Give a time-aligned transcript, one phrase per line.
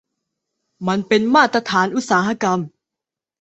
[0.87, 2.59] มันเป็นมาตรฐานอุตสาหกรรม